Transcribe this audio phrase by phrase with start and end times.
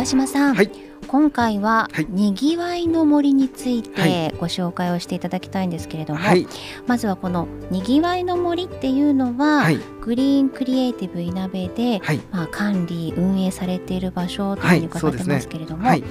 [0.00, 0.70] 桑島さん、はい。
[1.08, 2.06] 今回は、はい。
[2.08, 6.46] にぎわいの森についはてご紹介をしていただきたいんですけれども、はい。
[6.86, 9.78] まずはこのにぎわいの森っていうのは、はい。
[10.00, 12.20] グリーンクリエイティブいなべで、はい。
[12.30, 14.64] まあ、管理運営されている場所とい。
[14.64, 16.04] うふうに伺ってますけれども、はい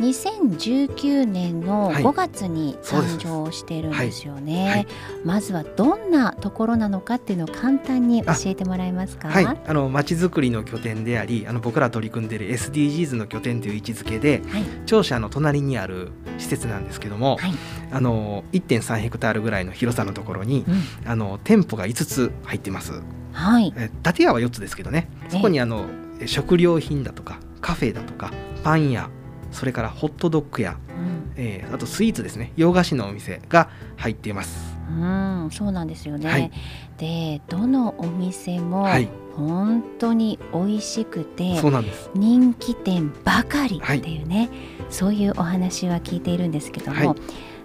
[0.00, 2.02] 2019年のはい。
[2.02, 4.86] 5月に誕生しているんですよね、はいはい。
[5.24, 9.28] まずはどんなところなのかっていうのを簡単に教えてもらえますか？
[9.28, 14.64] はい、あの町づくりの拠点でありあの僕ら取り組んでいる SDGs の拠点という位置づけではい。
[14.86, 17.52] 庁舎の隣にある施設なんですけども、はい。
[17.92, 21.10] あの1.3ヘクタールぐらいの広さのところにうん。
[21.10, 23.02] あの店舗が5つ入ってます。
[23.32, 23.72] はい。
[23.76, 25.08] え建屋は4つですけどね。
[25.28, 25.86] そこにあの
[26.20, 28.32] え食料品だとかカフェだとか
[28.64, 29.10] パン屋
[29.50, 31.32] それからホットドッグ屋、うん。
[31.36, 32.52] えーあとスイーツですね。
[32.56, 34.76] 洋菓子のお店が入っています。
[34.90, 36.28] うん、そうなんですよね。
[36.28, 36.50] はい。
[36.98, 39.08] で、どのお店もはい。
[39.36, 42.10] 本当に美味しくて、そうなんです。
[42.14, 44.50] 人気店ばかりっていうね、
[44.90, 47.16] そういうお話は聞いているんですけども、はい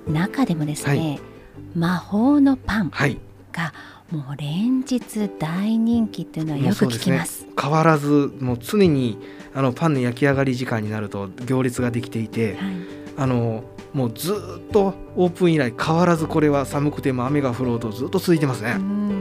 [0.08, 1.20] 中でもですね、はい
[1.74, 3.18] 魔法のパンはい
[3.56, 3.74] が
[4.12, 5.00] もう連日
[5.40, 7.48] 大人気っていうのはよく聞きます。
[7.60, 9.18] 変わらずもう常に
[9.54, 12.76] あのパンの焼き上がり時間になると行列ができていてはい、
[13.18, 18.82] あのもうずーっとオープン以来変わらずこれは寒くても雨が降ろうとずっと続いてますねう。
[18.82, 19.15] ん、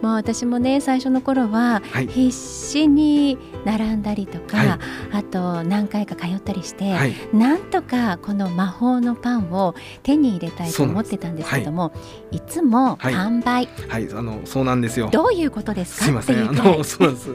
[0.00, 2.06] まあ私もね最初の頃ははい。
[2.06, 4.68] 必死に並んだりとか、はい。
[5.12, 7.14] あと何回か通ったりして、はい。
[7.32, 11.92] なんとかこの魔法のパンを手に入れたいと思ってたんですけども
[12.30, 13.14] いつもはい。
[13.14, 14.08] 完売、はい。
[14.12, 15.10] あのそうなんですよ。
[15.10, 16.04] どういうことですか？
[16.06, 16.48] すいません。
[16.48, 17.34] あのそうなんです。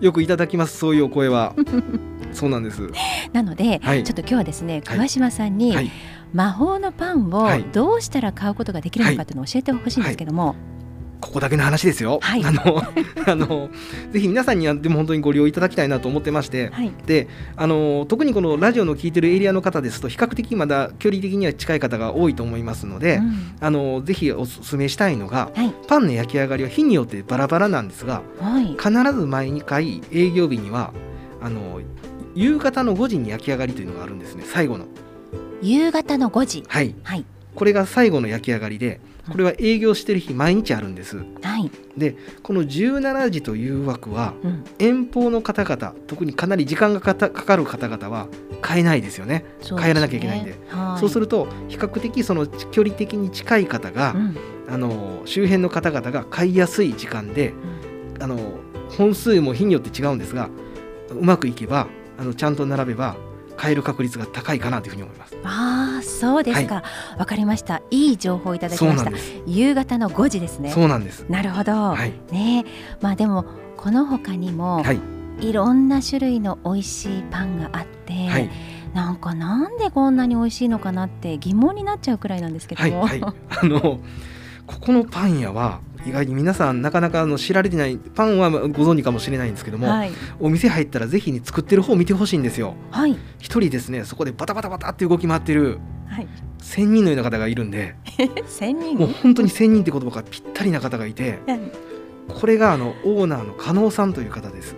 [0.00, 0.76] よくいただきます。
[0.76, 1.54] そういうお声は。
[2.32, 2.90] そうなんです。
[3.32, 4.04] なので、はい。
[4.04, 4.82] ちょっと今日はですねはい。
[4.82, 5.90] 桑島さんに、はい。
[6.32, 7.64] 魔法のパンをはい。
[7.72, 10.56] どうしたら買うことができるのかっていうのを教えてほしいんですけども、
[11.24, 12.18] ここだけの話ですよ。
[12.22, 12.44] はい。
[12.44, 12.82] あの
[13.26, 13.70] あの
[14.12, 16.70] ぜひ皆さんにはでも本当にご利用いただきたいなと思ってまして。
[16.72, 16.92] はい。
[17.06, 23.34] であの特にこのラジオの聞いてるエリアの方ですと比較的まだ距離的には近い方が多いと思いますので、うん。
[23.60, 25.72] あのぜひお勧めしたいのがはい。
[25.88, 28.76] パンの焼き上がりは日によってバラバラなんですがはい。
[28.78, 30.92] 必ず毎回営業日には
[31.40, 31.80] あの
[32.34, 34.86] 夕方の5時に焼き上がりというのがあるんですね最後の。
[35.62, 36.64] 夕方の5時。
[36.68, 36.94] はい。
[37.02, 39.00] はいこれが最後の焼き上がりで
[39.30, 41.18] これは営業してる日毎日あるんです。
[41.42, 48.28] はい、でこの17時という枠はうん、遠方の方々特にかなり時間がかたかかる方々は
[48.60, 49.34] 買えないですよね。
[49.34, 49.44] ね。
[49.82, 50.54] 帰らなきゃいけないんで。
[50.68, 51.00] はい。
[51.00, 54.36] そうすると比較的その距離的に近い方が、うん。
[54.66, 57.52] あの周辺の方々が買いやすい時間で
[58.16, 58.22] うん。
[58.22, 58.38] あの
[58.90, 60.48] 本数も日によって違うんですが
[61.10, 61.88] うまくいけば
[62.18, 63.16] あのちゃんと並べば
[63.56, 65.36] 買える確率が高いかなというふうに思います。
[65.44, 66.82] ああそうですか。
[67.18, 67.82] わ、かりました。
[67.90, 69.10] いい情報をいただきました。
[69.46, 70.70] 夕方の5時ですね。
[70.70, 71.24] そうなんです。
[71.28, 72.12] なるほど、はい。
[72.32, 72.64] ね
[73.00, 73.44] まあでも
[73.76, 75.00] この他にも、はい。
[75.40, 78.50] い、ろんな種類の美味しいパンがあって、はい。
[78.94, 83.34] なんかなんでこんなに美味しいのかなって疑問になっちゃうくらいなんですけども、はいはい。
[83.50, 83.98] あの
[84.66, 90.12] ここのパン屋は意外に皆さんなかなかあの知られてないパンはご存知かもしれないんですけども、はい。
[90.38, 92.74] お店入ったらぜひに作ってる方を見てほしいんですよ。
[92.90, 93.16] はい。
[93.38, 96.28] 一人ですねそこでバタバタバタって動き回ってるはい。
[96.58, 97.94] 千人のような方がいるんで
[98.48, 98.96] 千人？
[98.96, 101.38] もう本当に千人って言葉がぴったりな方がいて
[102.28, 104.76] これがあのオーナーの加納さんという方です。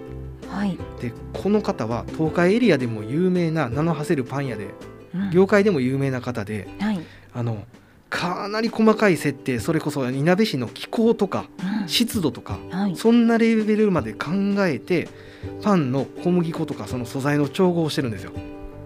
[0.51, 4.75] はい、でこの方は東海エリアでも有名な名の馳せるパン屋で
[5.15, 5.31] うん。
[5.31, 7.01] 業界でも有名な方ではい、
[7.35, 7.65] あの
[8.17, 11.45] かなり細かい設定それこそいなべ市の気候とか
[11.83, 11.89] うん。
[11.89, 15.09] 湿度とかはい、そんなレベルまで考えて
[15.63, 18.33] パンの小麦粉とかその素材の調合をしてるんですよ。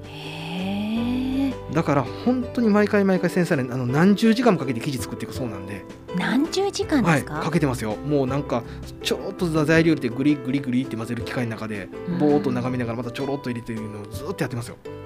[0.04, 5.84] へえだから本当に毎回毎回繊細なあの何十時間もかけて生地作っていくそうなんで、
[6.16, 7.96] 何十時間ではい、すか、かけてますよ。
[7.96, 8.64] もうなんか
[9.02, 11.88] ちょっと材料入れてグリグリグリって混ぜる機械の中で
[12.18, 14.99] ぼーっと眺めながらまたちょろっと入れてるのをずっとやってますよ、へえ、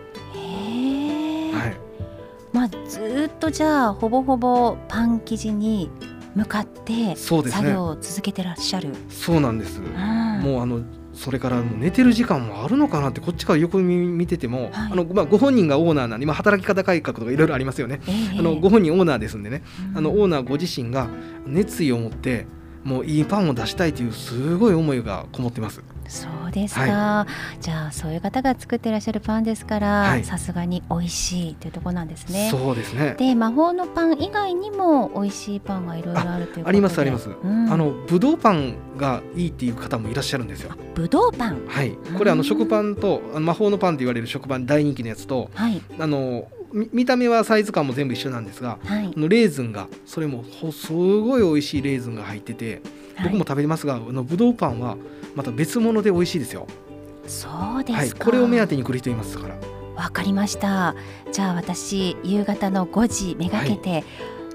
[3.45, 5.91] とじゃあほぼほぼパン生地に
[6.35, 8.89] 向かって作業を続けてらっしゃる。
[9.11, 10.41] そうなんです、うん。
[10.41, 10.81] もうあの
[11.13, 14.93] それから寝てる時間もあるのかなってこっちから横見見てても、はい。
[14.93, 18.39] あのまあ、ご本人がオーナーなんで今働き方改革とかいろいろありますよね、ええ。
[18.39, 19.99] あのご本人オーナーですんでね、うん。
[19.99, 21.09] あのオーナーご自身が
[21.47, 22.47] 熱意を持って
[22.85, 25.83] もういいパンを出したいというすごい思いがこもってます。
[26.09, 27.27] そうですか、
[27.61, 32.49] じゃあそういう方が作ってらっしゃるパンですかはいらさすがに美味しいというところなんですね。
[32.51, 33.17] そうですね。
[33.19, 37.31] で魔法のパン以外にも美味しいパンがいろいろあるということでありますあります。
[37.31, 40.73] うんあのぶどうパンがいいっていう方もいらっしゃるんですよ。
[40.95, 41.97] ぶどうパンはい。
[42.19, 48.79] これあのうん食パンとあの魔法のパンと言われる食パン大人気のやつとはいあのみ見た目はサイズ感も全部一緒なんですが。
[48.85, 49.13] はい。
[49.17, 52.83] あのレーズンがそれもほすごい美味しいレーズンが入ってて
[53.23, 54.97] 僕も食べてますが、あのぶどうパンは
[55.35, 56.67] また別物で美味しいですよ。
[57.27, 57.49] そ
[57.81, 59.57] うですか、はい、これを目当てに来る人いますから。
[59.95, 60.97] わかりました。
[61.33, 64.05] じゃあ私夕方の5時めがけて、